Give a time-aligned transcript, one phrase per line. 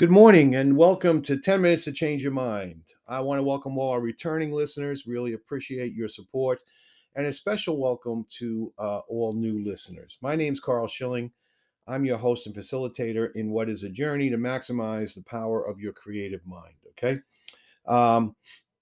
[0.00, 2.84] Good morning and welcome to 10 Minutes to Change Your Mind.
[3.06, 5.06] I want to welcome all our returning listeners.
[5.06, 6.62] Really appreciate your support
[7.16, 10.16] and a special welcome to uh, all new listeners.
[10.22, 11.30] My name is Karl Schilling.
[11.86, 15.78] I'm your host and facilitator in what is a journey to maximize the power of
[15.78, 16.76] your creative mind.
[16.92, 17.20] Okay.
[17.86, 18.34] Um,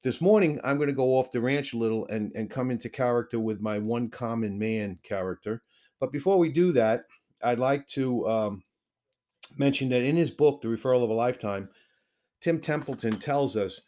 [0.05, 2.89] this morning, I'm going to go off the ranch a little and, and come into
[2.89, 5.65] character with my one common man character.
[5.99, 7.07] But before we do that,
[7.43, 8.63] I'd like to um,
[9.57, 11.69] mention that in his book, The Referral of a Lifetime,
[12.41, 13.83] Tim Templeton tells us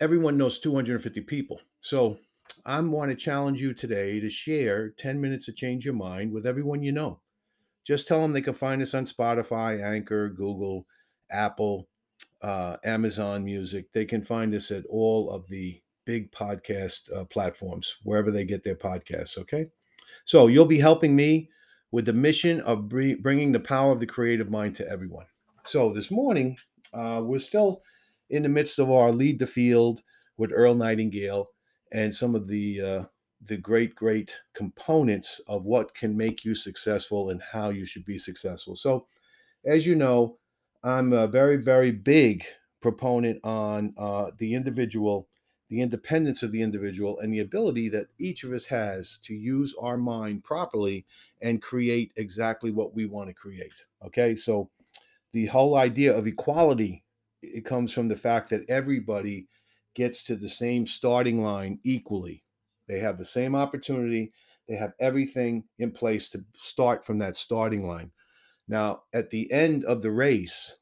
[0.00, 1.60] everyone knows 250 people.
[1.80, 2.18] So
[2.64, 6.46] I want to challenge you today to share 10 minutes to change your mind with
[6.46, 7.20] everyone you know.
[7.84, 10.86] Just tell them they can find us on Spotify, Anchor, Google,
[11.30, 11.88] Apple,
[12.42, 13.90] uh, Amazon Music.
[13.92, 18.62] They can find us at all of the big podcast uh, platforms, wherever they get
[18.62, 19.38] their podcasts.
[19.38, 19.66] Okay.
[20.24, 21.48] So you'll be helping me
[21.92, 25.26] with the mission of bringing the power of the creative mind to everyone.
[25.64, 26.56] So this morning,
[26.94, 27.82] uh, we're still
[28.30, 30.02] in the midst of our lead the field
[30.36, 31.48] with Earl Nightingale
[31.92, 33.04] and some of the uh,
[33.46, 38.18] the great great components of what can make you successful and how you should be
[38.18, 38.76] successful.
[38.76, 39.06] So,
[39.64, 40.38] as you know,
[40.84, 42.44] I'm a very very big
[42.80, 45.28] proponent on uh, the individual
[45.70, 49.74] the independence of the individual and the ability that each of us has to use
[49.80, 51.06] our mind properly
[51.40, 53.72] and create exactly what we want to create
[54.04, 54.36] okay?
[54.36, 54.68] So
[55.32, 57.04] the whole idea of equality
[57.42, 59.46] it comes from the fact that everybody
[59.94, 62.44] gets to the same starting line equally.
[62.86, 64.32] They have the same opportunity
[64.68, 68.12] they have everything in place to start from that starting line.
[68.68, 70.76] Now at the end of the race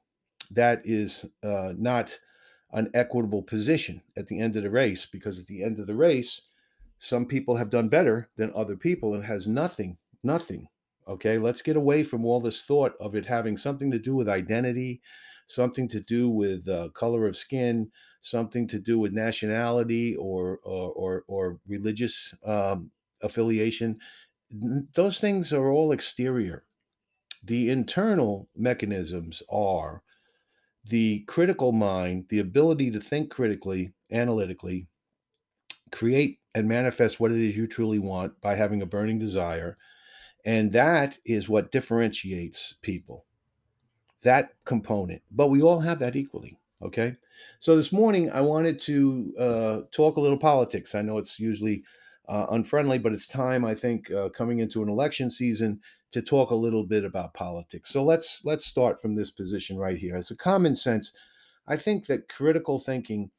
[0.50, 2.18] that is uh, not
[2.72, 5.94] an equitable position at the end of the race because at the end of the
[5.94, 6.42] race,
[6.98, 10.68] some people have done better than other people and has nothing, nothing.
[11.06, 14.28] Okay, let's get away from all this thought of it having something to do with
[14.28, 15.00] identity,
[15.46, 17.90] something to do with uh, color of skin,
[18.20, 22.90] something to do with nationality or or or, or religious um,
[23.22, 23.98] affiliation.
[24.50, 26.64] Those things are all exterior.
[27.42, 30.02] The internal mechanisms are
[30.88, 34.88] the critical mind, the ability to think critically, analytically,
[35.92, 39.76] create and manifest what it is you truly want by having a burning desire.
[40.44, 43.26] And that is what differentiates people,
[44.22, 45.22] that component.
[45.30, 46.58] But we all have that equally.
[46.80, 47.16] Okay.
[47.60, 50.94] So this morning, I wanted to uh, talk a little politics.
[50.94, 51.82] I know it's usually
[52.28, 55.80] uh, unfriendly, but it's time, I think, uh, coming into an election season
[56.12, 57.90] to talk a little bit about politics.
[57.90, 60.16] So let's let's start from this position right here.
[60.16, 61.12] As a common sense,
[61.66, 63.30] I think that critical thinking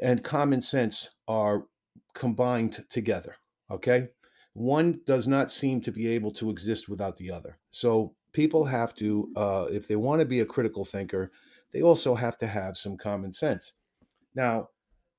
[0.00, 1.66] and common sense are
[2.14, 3.36] combined together.
[3.70, 4.08] Okay,
[4.54, 7.58] one does not seem to be able to exist without the other.
[7.70, 11.32] So people have to, uh, if they want to be a critical thinker,
[11.72, 13.72] they also have to have some common sense.
[14.34, 14.68] Now,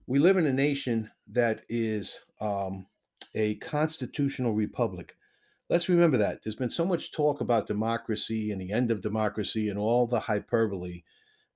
[0.08, 2.86] we live in a nation that is um,
[3.34, 5.16] a constitutional republic.
[5.70, 6.44] Let's remember that.
[6.44, 10.20] There's been so much talk about democracy and the end of democracy and all the
[10.20, 11.04] hyperbole.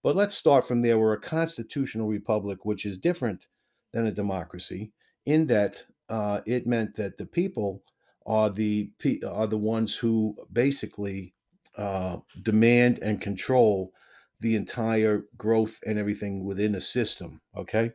[0.02, 0.98] But let's start from there.
[0.98, 3.46] We're a constitutional republic, which is different
[3.94, 4.92] than a democracy
[5.26, 7.84] in that uh, it meant that the people
[8.26, 8.92] are the
[9.28, 11.34] are the ones who basically
[11.78, 13.94] uh, demand and control
[14.40, 17.42] the entire growth and everything within a system.
[17.56, 17.92] Okay,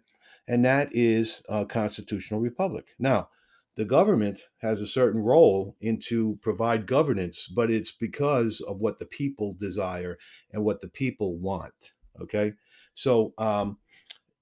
[0.46, 2.94] and that is a constitutional republic.
[2.98, 3.28] Now,
[3.76, 8.98] the government has a certain role in to provide governance, but it's because of what
[8.98, 10.16] the people desire
[10.52, 11.92] and what the people want.
[12.20, 12.52] Okay,
[12.94, 13.78] so um,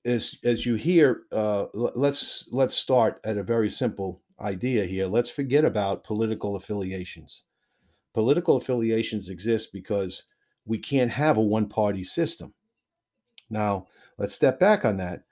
[0.05, 5.07] as as you hear, uh, let's let's start at a very simple idea here.
[5.07, 7.45] Let's forget about political affiliations.
[8.13, 10.25] Political affiliations exist because
[10.67, 12.53] we can't have a one party system.
[13.49, 13.87] Now,
[14.19, 15.25] let's step back on that.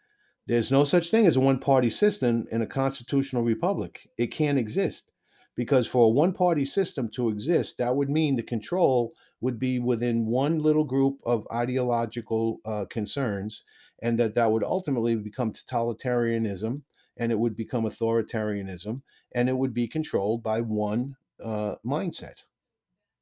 [0.50, 4.08] There's no such thing as a one party system in a constitutional republic.
[4.18, 5.12] It can't exist
[5.54, 9.78] because for a one party system to exist, that would mean the control would be
[9.78, 13.62] within one little group of ideological uh, concerns,
[14.02, 16.82] and that that would ultimately become totalitarianism
[17.16, 19.02] and it would become authoritarianism
[19.32, 22.42] and it would be controlled by one uh, mindset.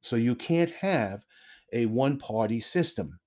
[0.01, 1.25] So you can't have
[1.71, 3.19] a one party system,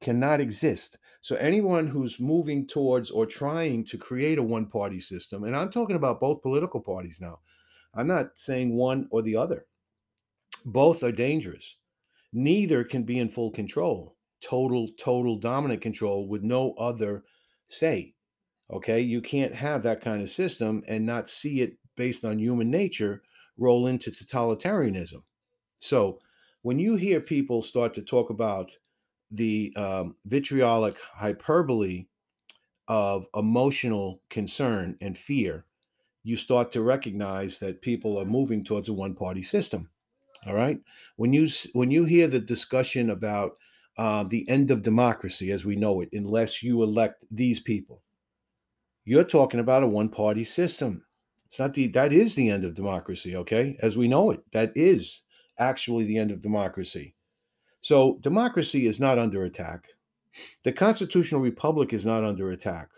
[0.00, 0.96] cannot exist.
[1.26, 5.72] So anyone who's moving towards or trying to create a one party system, and I'm
[5.72, 7.40] talking about both political parties now,
[7.92, 9.66] I'm not saying one or the other.
[10.64, 11.78] Both are dangerous.
[12.32, 17.24] Neither can be in full control, total, total dominant control with no other
[17.66, 18.14] say.
[18.72, 19.00] Okay.
[19.00, 23.20] You can't have that kind of system and not see it based on human nature
[23.58, 25.24] roll into totalitarianism.
[25.80, 26.20] So
[26.62, 28.70] when you hear people start to talk about
[29.30, 32.06] the um, vitriolic hyperbole
[32.88, 35.66] of emotional concern and fear,
[36.22, 39.90] you start to recognize that people are moving towards a one-party system.
[40.46, 40.80] All right.
[41.16, 43.56] When you when you hear the discussion about
[43.98, 48.02] uh, the end of democracy as we know it, unless you elect these people,
[49.04, 51.04] you're talking about a one-party system.
[51.46, 53.34] It's not the that is the end of democracy.
[53.34, 55.22] Okay, as we know it, that is
[55.58, 57.15] actually the end of democracy.
[57.86, 59.84] So democracy is not under attack.
[60.64, 62.88] The constitutional republic is not under attack.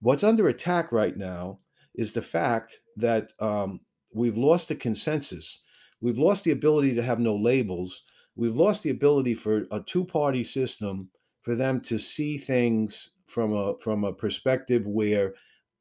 [0.00, 1.60] What's under attack right now
[1.94, 3.78] is the fact that um,
[4.12, 5.60] we've lost the consensus.
[6.00, 8.02] We've lost the ability to have no labels.
[8.34, 11.08] We've lost the ability for a two-party system
[11.42, 15.34] for them to see things from a from a perspective where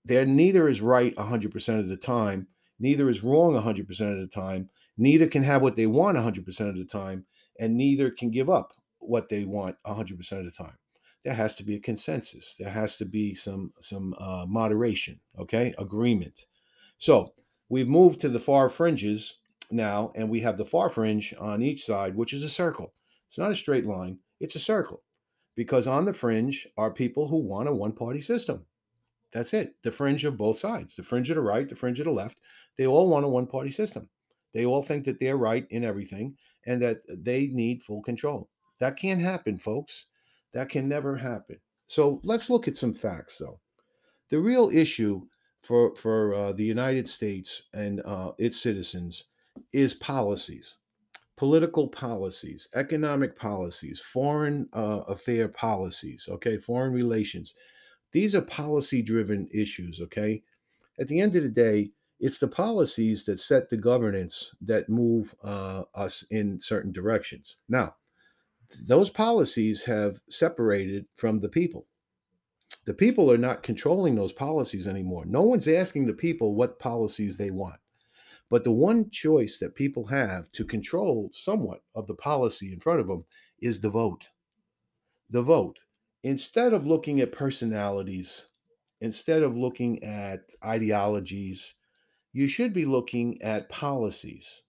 [0.06, 2.48] they're neither is right 100% of the time,
[2.80, 6.76] neither is wrong 100% of the time, neither can have what they want 100% of
[6.76, 7.26] the time,
[7.60, 10.78] and neither can give up what they want 100% of the time.
[11.24, 12.56] There has to be a consensus.
[12.58, 15.74] There has to be some some uh, moderation okay?
[15.78, 16.46] Agreement.
[16.98, 17.34] So
[17.68, 19.36] we've moved to the far fringes
[19.70, 22.94] now and we have the far fringe on each side which is a circle.
[23.28, 24.18] It's not a straight line.
[24.40, 25.04] It's a circle.
[25.56, 28.66] Because on the fringe are people who want a one party system.
[29.34, 29.76] That's it.
[29.84, 32.40] The fringe of both sides the fringe of the right the fringe of the left
[32.78, 34.08] they all want a one party system.
[34.54, 38.50] They all think that they're right in everything and that they need full control.
[38.80, 40.06] That can't happen, folks.
[40.54, 41.60] That can never happen.
[41.88, 43.60] So let's look at some facts, though.
[44.30, 45.26] The real issue
[45.64, 49.26] for for uh, the United States and uh, its citizens
[49.74, 50.78] is policies,
[51.36, 56.28] political policies, economic policies, foreign uh, affair policies.
[56.30, 57.54] Okay, foreign relations.
[58.12, 60.00] These are policy-driven issues.
[60.00, 60.42] Okay,
[61.00, 65.34] at the end of the day, it's the policies that set the governance that move
[65.44, 67.58] uh, us in certain directions.
[67.70, 67.96] Now,
[68.88, 71.88] those policies have separated from the people.
[72.86, 75.26] The people are not controlling those policies anymore.
[75.26, 77.80] No one's asking the people what policies they want.
[78.50, 83.00] But the one choice that people have to control somewhat of the policy in front
[83.00, 83.26] of them
[83.60, 84.30] is the vote.
[85.30, 85.78] The vote.
[86.24, 88.48] Instead of looking at personalities,
[89.02, 91.76] instead of looking at ideologies,
[92.32, 94.62] you should be looking at policies.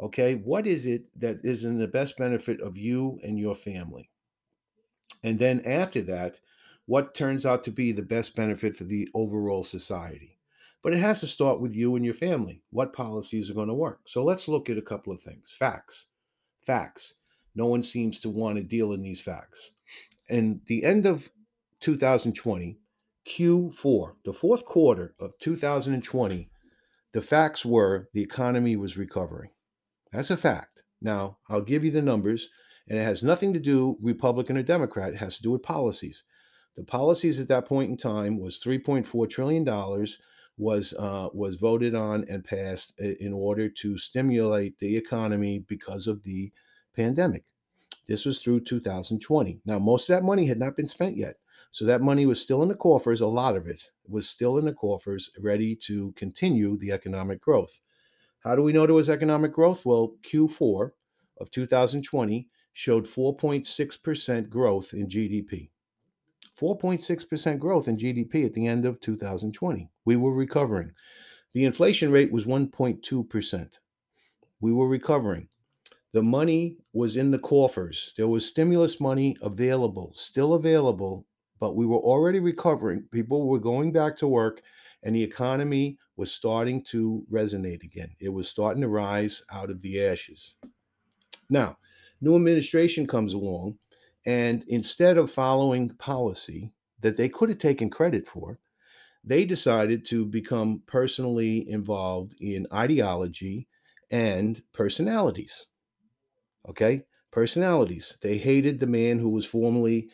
[0.00, 4.10] Okay, what is it that is in the best benefit of you and your family?
[5.22, 6.40] And then after that,
[6.86, 10.38] what turns out to be the best benefit for the overall society?
[10.82, 12.62] But it has to start with you and your family.
[12.70, 14.00] What policies are going to work?
[14.06, 15.54] So let's look at a couple of things.
[15.56, 16.06] Facts.
[16.62, 17.14] Facts.
[17.54, 19.72] No one seems to want to deal in these facts.
[20.30, 21.28] And the end of
[21.80, 22.78] 2020,
[23.28, 26.48] Q4, the fourth quarter of 2020,
[27.12, 29.50] the facts were the economy was recovering.
[30.12, 30.82] That's a fact.
[31.00, 32.48] Now, I'll give you the numbers,
[32.88, 35.12] and it has nothing to do Republican or Democrat.
[35.12, 36.24] It has to do with policies.
[36.76, 40.18] The policies at that point in time was 3.4 trillion dollars
[40.56, 46.22] was uh, was voted on and passed in order to stimulate the economy because of
[46.22, 46.52] the
[46.94, 47.44] pandemic.
[48.06, 49.60] This was through 2020.
[49.64, 51.36] Now, most of that money had not been spent yet.
[51.72, 54.64] So that money was still in the coffers, a lot of it was still in
[54.64, 57.80] the coffers, ready to continue the economic growth.
[58.40, 59.84] How do we know there was economic growth?
[59.84, 60.90] Well, Q4
[61.40, 65.70] of 2020 showed 4.6% growth in GDP.
[66.58, 69.90] 4.6% growth in GDP at the end of 2020.
[70.04, 70.92] We were recovering.
[71.52, 73.78] The inflation rate was 1.2%.
[74.60, 75.48] We were recovering.
[76.12, 78.12] The money was in the coffers.
[78.16, 81.26] There was stimulus money available, still available
[81.60, 83.02] but we were already recovering.
[83.12, 84.62] People were going back to work,
[85.02, 88.10] and the economy was starting to resonate again.
[88.18, 90.54] It was starting to rise out of the ashes.
[91.50, 91.76] Now,
[92.20, 93.78] new administration comes along,
[94.26, 98.58] and instead of following policy that they could have taken credit for,
[99.22, 103.68] they decided to become personally involved in ideology
[104.10, 105.66] and personalities.
[106.68, 107.04] Okay?
[107.30, 108.16] Personalities.
[108.22, 110.10] They hated the man who was formerly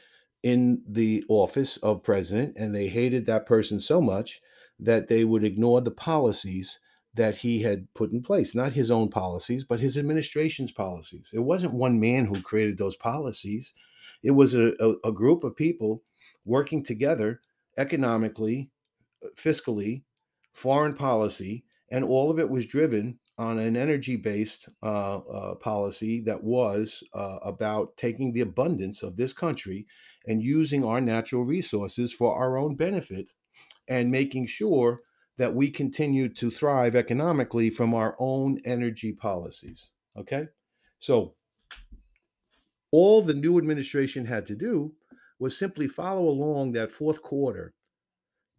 [0.46, 4.40] in the office of president, and they hated that person so much
[4.78, 6.78] that they would ignore the policies
[7.14, 11.32] that he had put in place, not his own policies, but his administration's policies.
[11.34, 13.74] It wasn't one man who created those policies,
[14.22, 16.04] it was a, a, a group of people
[16.44, 17.40] working together
[17.76, 18.70] economically,
[19.36, 20.04] fiscally,
[20.52, 26.20] foreign policy, and all of it was driven on an energy based uh, uh, policy
[26.22, 29.86] that was uh, about taking the abundance of this country
[30.26, 33.32] and using our natural resources for our own benefit
[33.88, 35.00] and making sure
[35.38, 39.90] that we continue to thrive economically from our own energy policies.
[40.16, 40.48] Okay?
[40.98, 41.34] So,
[42.90, 44.92] All the new administration had to do
[45.38, 47.74] was simply follow along that fourth quarter.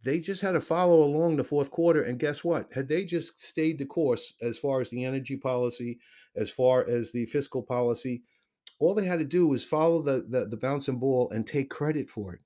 [0.03, 2.03] They just had to follow along the fourth quarter.
[2.03, 2.67] And guess what?
[2.71, 5.99] Had they just stayed the course as far as the energy policy,
[6.35, 8.23] as far as the fiscal policy,
[8.79, 12.09] all they had to do was follow the, the, the bouncing ball and take credit
[12.09, 12.41] for it.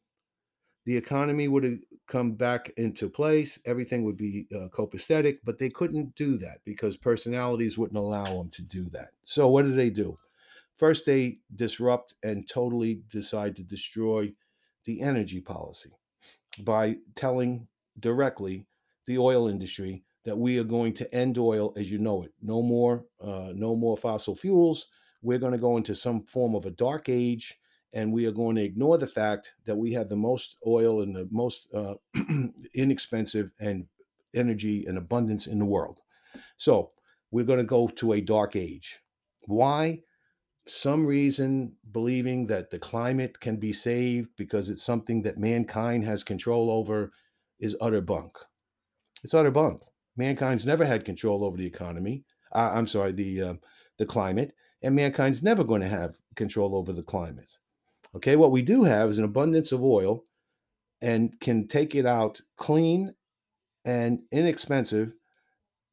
[0.86, 3.60] The economy would have come back into place.
[3.66, 8.50] Everything would be uh, copacetic, but they couldn't do that because personalities wouldn't allow them
[8.52, 9.10] to do that.
[9.24, 10.18] So, what did they do?
[10.78, 14.34] First, they disrupt and totally decide to destroy
[14.86, 15.92] the energy policy
[16.60, 17.68] by telling
[18.00, 18.66] directly
[19.08, 22.32] the oil industry that we are going to end oil as you know it.
[22.42, 24.86] No more, uh, no more fossil fuels.
[25.24, 27.58] We're going to go into some form of a dark age,
[27.94, 31.16] and we are going to ignore the fact that we have the most oil and
[31.16, 31.96] the most uh,
[32.74, 33.86] inexpensive and
[34.34, 36.00] energy and abundance in the world.
[36.58, 36.92] So
[37.32, 39.00] we're going to go to a dark age.
[39.46, 40.02] Why?
[40.68, 46.24] Some reason believing that the climate can be saved because it's something that mankind has
[46.24, 47.12] control over
[47.60, 48.36] is utter bunk.
[49.24, 49.82] It's utter bunk.
[50.18, 52.24] Mankind's never had control over the economy.
[52.54, 53.54] Uh, I'm sorry, the uh,
[53.98, 57.58] the climate, and mankind's never going to have control over the climate.
[58.16, 60.26] Okay, what we do have is an abundance of oil,
[61.02, 63.16] and can take it out clean
[63.86, 65.14] and inexpensive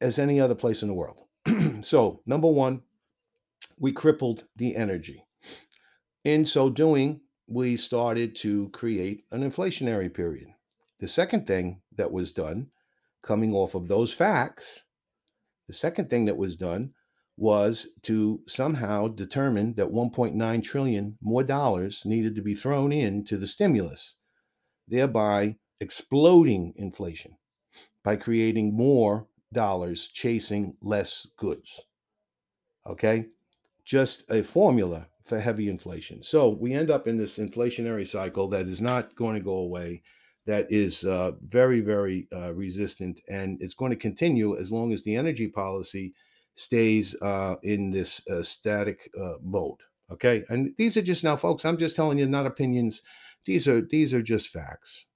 [0.00, 1.22] as any other place in the world.
[1.80, 2.82] so, number one,
[3.78, 5.24] we crippled the energy.
[6.24, 10.48] In so doing, we started to create an inflationary period.
[10.98, 12.70] The second thing that was done,
[13.22, 14.82] coming off of those facts,
[15.66, 16.92] the second thing that was done
[17.36, 23.46] was to somehow determine that 1.9 trillion more dollars needed to be thrown into the
[23.46, 24.16] stimulus,
[24.88, 27.36] thereby exploding inflation
[28.02, 31.80] by creating more dollars chasing less goods.
[32.86, 33.26] Okay?
[33.88, 36.22] Just a formula for heavy inflation.
[36.22, 40.02] So we end up in this inflationary cycle that is not going to go away,
[40.46, 45.02] that is uh, very, very uh, resistant, and it's going to continue as long as
[45.02, 46.12] the energy policy
[46.54, 49.80] stays uh, in this uh, static uh, mode.
[50.12, 51.64] Okay, and these are just now, folks.
[51.64, 53.00] I'm just telling you, not opinions.
[53.46, 55.06] These are these are just facts.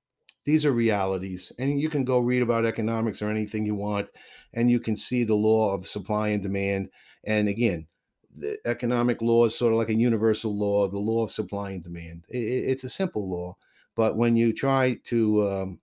[0.47, 4.09] These are realities, and you can go read about economics or anything you want,
[4.55, 6.88] and you can see the law of supply and demand.
[7.25, 7.87] And again,
[8.36, 11.82] the economic law is sort of like a universal law, the law of supply and
[11.82, 12.24] demand.
[12.28, 13.56] It, it's a simple law,
[13.94, 15.80] but when you try to um,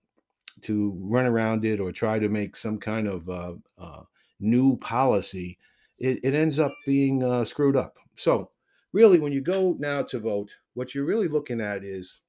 [0.62, 4.02] to run around it or try to make some kind of uh, uh,
[4.40, 5.58] new policy,
[5.98, 7.96] it, it, ends up being uh, screwed up.
[8.16, 8.50] So,
[8.92, 12.20] really, when you go now to vote, what you're really looking at is,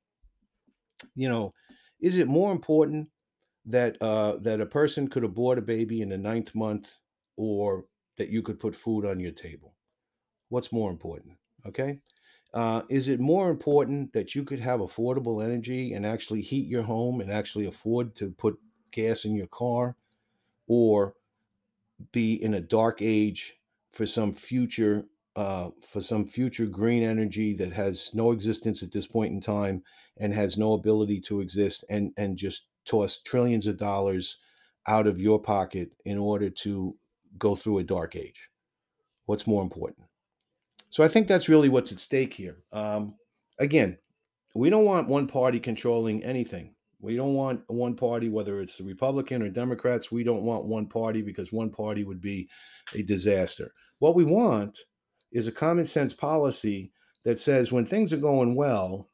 [1.15, 1.53] you know,
[1.99, 3.09] is it more important
[3.65, 6.97] that uh, that a person could abort a baby in the ninth month,
[7.37, 7.85] or
[8.17, 9.73] that you could put food on your table?
[10.51, 11.37] What's more important?
[11.65, 11.99] Okay.
[12.53, 16.81] Uh, is it more important that you could have affordable energy and actually heat your
[16.83, 18.59] home and actually afford to put
[18.91, 19.95] gas in your car
[20.67, 21.15] or
[22.11, 23.53] be in a dark age
[23.93, 25.05] for some future
[25.37, 29.81] uh, for some future green energy that has no existence at this point in time
[30.17, 34.35] and has no ability to exist and and just toss trillions of dollars
[34.87, 36.93] out of your pocket in order to
[37.37, 38.49] go through a dark age
[39.25, 40.10] what's more important
[40.91, 42.57] so I think that's really what's at stake here.
[42.73, 43.15] Um,
[43.59, 43.97] again,
[44.53, 46.75] we don't want one party controlling anything.
[46.99, 50.11] We don't want one party, whether it's the Republican or Democrats.
[50.11, 52.49] We don't want one party because one party would be
[52.93, 53.73] a disaster.
[53.99, 54.77] What we want
[55.31, 56.91] is a common sense policy
[57.23, 59.09] that says when things are going well,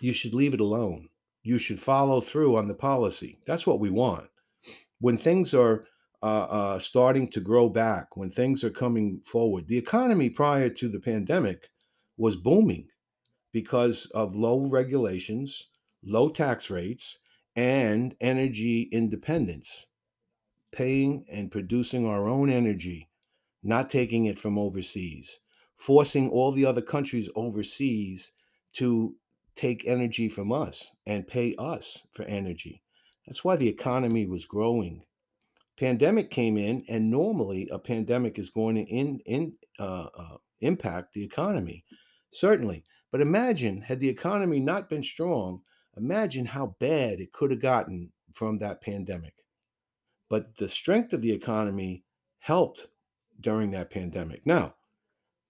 [0.00, 1.08] you should leave it alone.
[1.42, 3.38] You should follow through on the policy.
[3.46, 4.28] That's what we want.
[5.00, 5.86] When things are
[6.22, 9.68] uh, uh, starting to grow back, when things are coming forward.
[9.68, 11.70] The economy prior to the pandemic
[12.16, 12.88] was booming
[13.52, 15.68] because of low regulations,
[16.02, 17.18] low tax rates,
[17.56, 19.86] and energy independence,
[20.72, 23.08] paying and producing our own energy,
[23.62, 25.40] not taking it from overseas,
[25.76, 28.32] forcing all the other countries overseas
[28.72, 29.14] to
[29.56, 32.82] take energy from us and pay us for energy.
[33.26, 35.02] That's why the economy was growing
[35.78, 41.14] pandemic came in and normally a pandemic is going to in, in, uh, uh, impact
[41.14, 41.84] the economy
[42.32, 42.84] certainly.
[43.10, 45.62] But imagine had the economy not been strong
[45.96, 49.34] imagine how bad it could have gotten from that pandemic.
[50.30, 52.04] But the strength of the economy
[52.38, 52.86] helped
[53.40, 54.46] during that pandemic.
[54.46, 54.74] Now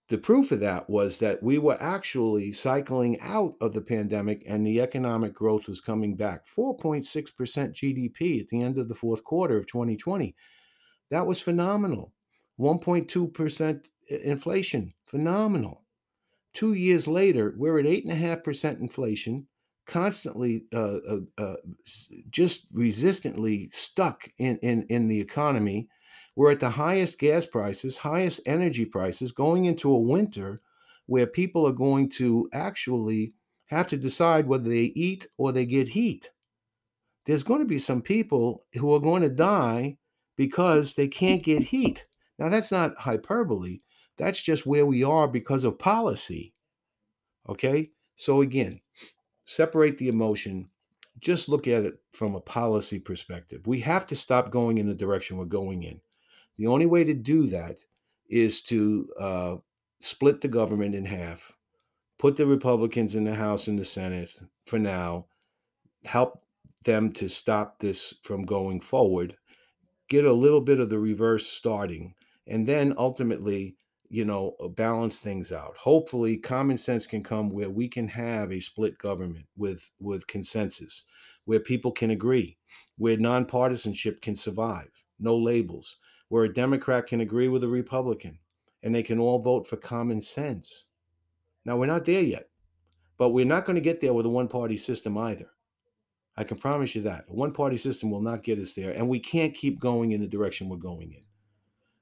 [0.09, 4.67] the proof of that was that we were actually cycling out of the pandemic and
[4.67, 9.59] the economic growth was coming back 4.6% GDP at the end of the fourth quarter
[9.59, 10.35] of 2020.
[11.11, 12.13] That was phenomenal.
[12.59, 15.85] 1.2% inflation, phenomenal.
[16.55, 19.47] Two years later, we're at eight and a half percent inflation,
[19.87, 21.57] constantly uh, uh, uh,
[22.31, 25.89] just resistantly stuck in, in, in the economy.
[26.39, 30.61] We're at the highest gas prices, highest energy prices, going into a winter
[31.07, 33.33] where people are going to actually
[33.67, 36.31] have to decide whether they eat or they get heat.
[37.27, 39.99] There's going to be some people who are going to die
[40.37, 42.07] because they can't get heat.
[42.39, 43.81] Now, that's not hyperbole.
[44.17, 46.55] That's just where we are because of policy.
[47.49, 47.91] Okay?
[48.15, 48.81] So, again,
[49.45, 50.69] separate the emotion.
[51.19, 53.67] Just look at it from a policy perspective.
[53.67, 56.01] We have to stop going in the direction we're going in.
[56.59, 57.79] The only way to do that
[58.29, 59.57] is to uh,
[60.01, 61.53] split the government in half,
[62.19, 65.27] put the Republicans in the House and the Senate for now,
[66.05, 66.45] help
[66.85, 69.37] them to stop this from going forward,
[70.09, 72.15] get a little bit of the reverse starting,
[72.47, 73.77] and then ultimately,
[74.09, 75.77] you know, uh, balance things out.
[75.77, 81.05] Hopefully, common sense can come where we can have a split government with with consensus,
[81.45, 82.57] where people can agree,
[82.97, 85.97] where nonpartisanship can survive, no labels,
[86.29, 88.39] where a Democrat can agree with a Republican,
[88.83, 90.87] and they can all vote for common sense.
[91.65, 92.49] Now, we're not there yet,
[93.17, 95.51] but we're not going to get there with a one party system either.
[96.37, 97.25] I can promise you that.
[97.29, 100.21] A one party system will not get us there, and we can't keep going in
[100.21, 101.25] the direction we're going in.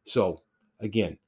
[0.05, 0.43] So,
[0.81, 1.19] again,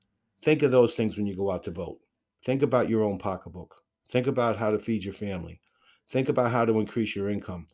[0.43, 2.01] think of those things when you go out to vote.
[2.45, 3.83] Think about your own pocketbook.
[4.11, 5.61] Think about how to feed your family.
[6.11, 7.67] Think about how to increase your income.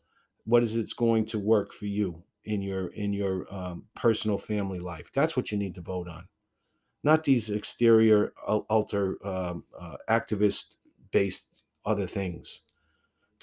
[0.45, 4.79] What is it's going to work for you in your in your um, personal family
[4.79, 5.11] life?
[5.13, 6.27] That's what you need to vote on,
[7.03, 10.77] not these exterior, alter, um, uh, activist
[11.11, 11.47] based
[11.85, 12.61] other things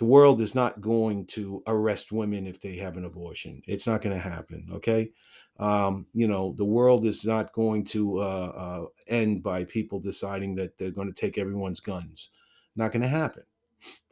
[0.03, 3.63] the world is not going to arrest women if they have an abortion.
[3.67, 4.67] It's not going to happen.
[4.73, 5.13] Okay.
[5.61, 10.55] Um, you know, the world is not going to uh, uh, end by people deciding
[10.57, 12.31] that they're going to take everyone's guns.
[12.75, 13.45] Not going to happen.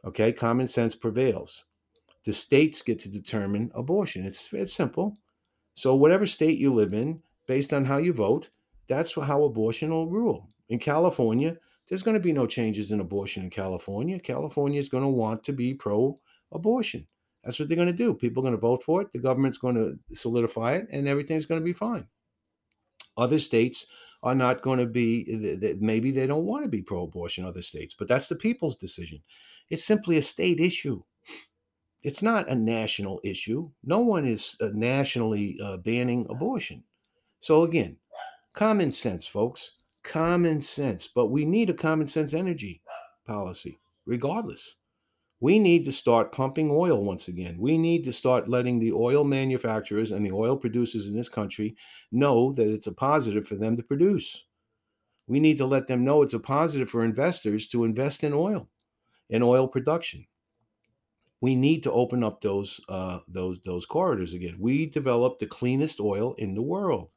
[0.05, 0.31] Okay.
[0.31, 1.65] Common sense prevails.
[2.25, 4.25] The states get to determine abortion.
[4.25, 5.17] It's, it's simple.
[5.73, 8.49] So, whatever state you live in, based on how you vote,
[8.87, 10.49] that's how abortion will rule.
[10.69, 11.57] In California,
[11.87, 14.19] there's going to be no changes in abortion in California.
[14.19, 16.19] California is going to want to be pro
[16.51, 17.07] abortion.
[17.43, 18.13] That's what they're going to do.
[18.13, 19.11] People are going to vote for it.
[19.11, 22.05] The government's going to solidify it, and everything's going to be fine.
[23.17, 23.87] Other states
[24.23, 27.95] are not going to be, maybe they don't want to be pro abortion, other states,
[27.97, 29.19] but that's the people's decision.
[29.69, 31.01] It's simply a state issue.
[32.03, 33.69] It's not a national issue.
[33.83, 36.83] No one is uh, nationally uh, banning abortion.
[37.41, 37.97] So, again,
[38.53, 42.81] common sense, folks common sense, but we need a common sense energy
[43.25, 44.75] policy, regardless.
[45.39, 47.57] We need to start pumping oil once again.
[47.59, 51.75] We need to start letting the oil manufacturers and the oil producers in this country
[52.11, 54.45] know that it's a positive for them to produce.
[55.27, 58.69] We need to let them know it's a positive for investors to invest in oil,
[59.29, 60.27] in oil production.
[61.41, 64.57] We need to open up those uh, those those corridors again.
[64.59, 67.13] We develop the cleanest oil in the world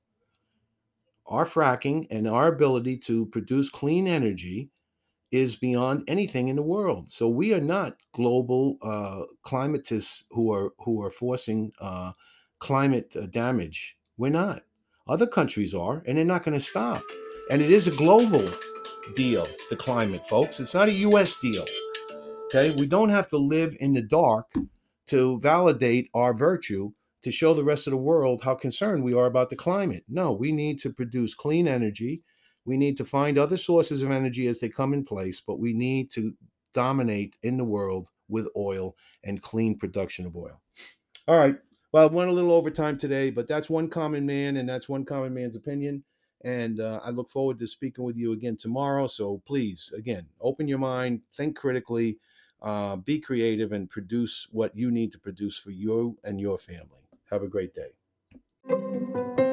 [1.27, 4.71] our fracking and our ability to produce clean energy
[5.31, 7.11] is beyond anything in the world.
[7.11, 12.13] So we are not global uh, climatists who are who are forcing uh,
[12.61, 13.97] climate uh, damage.
[14.17, 14.63] We're not.
[15.09, 17.03] Other countries are, and they're not going to stop.
[17.51, 18.47] And it is a global
[19.15, 20.61] deal, the climate, folks.
[20.61, 21.39] It's not a U.S.
[21.41, 21.65] deal.
[22.47, 24.47] Okay, we don't have to live in the dark
[25.07, 29.27] to validate our virtue to show the rest of the world how concerned we are
[29.27, 30.05] about the climate.
[30.09, 32.23] No, we need to produce clean energy.
[32.65, 35.73] We need to find other sources of energy as they come in place, but we
[35.73, 36.35] need to
[36.75, 40.61] dominate in the world with oil and clean production of oil.
[41.27, 41.57] All right.
[41.93, 44.89] Well, I went a little over time today, but that's one common man, and that's
[44.89, 46.05] one common man's opinion.
[46.45, 49.07] And uh, I look forward to speaking with you again tomorrow.
[49.07, 52.19] So please, again, open your mind, think critically,
[52.65, 57.09] uh, be creative, and produce what you need to produce for you and your family.
[57.31, 59.44] Have a great day.